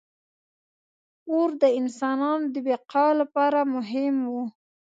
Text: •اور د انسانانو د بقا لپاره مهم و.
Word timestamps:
•اور 1.31 1.49
د 1.61 1.63
انسانانو 1.79 2.47
د 2.53 2.55
بقا 2.67 3.07
لپاره 3.21 3.59
مهم 3.75 4.15
و. 4.31 4.33